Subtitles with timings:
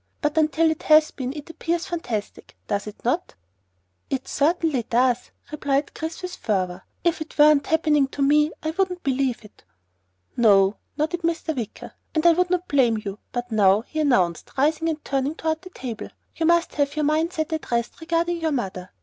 [0.19, 3.35] "But until it has been it appears fantastic, does it not?"
[4.09, 6.81] "It certainly does!" Chris replied with fervor.
[7.03, 9.63] "If it weren't happening to me I wouldn't believe it!"
[10.35, 11.55] "No," nodded Mr.
[11.55, 13.19] Wicker, "and I would not blame you.
[13.31, 17.33] But now," he announced, rising and turning toward the table, "you must have your mind
[17.33, 18.89] set at rest regarding your mother."